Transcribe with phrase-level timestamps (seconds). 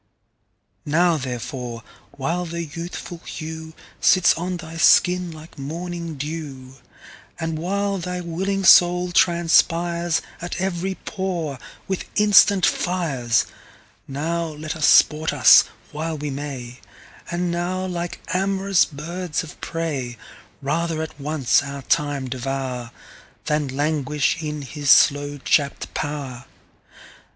[0.83, 8.63] Now therefore, while the youthful hewSits on thy skin like morning [dew]And while thy willing
[8.65, 13.45] Soul transpiresAt every pore with instant Fires,
[14.07, 16.79] Now let us sport us while we may;
[17.29, 20.17] And now, like am'rous birds of prey,
[20.63, 22.89] Rather at once our Time devour,
[23.45, 26.45] Than languish in his slow chapt pow'r.